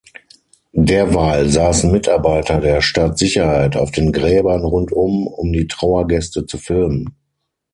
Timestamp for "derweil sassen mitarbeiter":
0.73-2.59